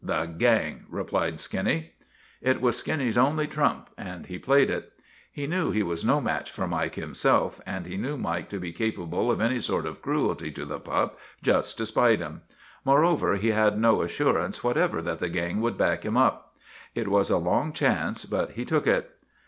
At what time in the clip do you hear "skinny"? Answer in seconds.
1.39-1.91, 2.75-3.11